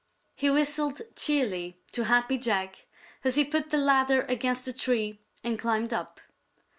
[0.35, 2.87] He whistled cheerily to Happy Jack
[3.23, 6.19] as he put the ladder against the tree and climbed up.